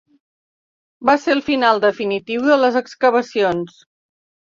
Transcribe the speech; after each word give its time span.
Va 1.09 1.15
ser 1.27 1.35
el 1.35 1.45
final 1.51 1.83
definitiu 1.85 2.51
de 2.51 2.61
les 2.65 2.83
excavacions. 2.85 3.83